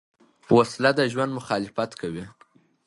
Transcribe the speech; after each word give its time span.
وسله 0.55 0.91
د 0.97 0.99
ژوند 1.11 1.31
مخالفت 1.39 1.91
کوي 2.01 2.25